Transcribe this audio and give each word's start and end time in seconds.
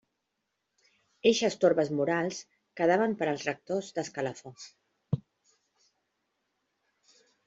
Eixes 1.31 1.57
torbes 1.65 1.91
morals 1.99 2.39
quedaven 2.81 3.13
per 3.19 3.27
als 3.33 3.43
rectors 3.49 3.89
d'escalafó. 3.97 4.55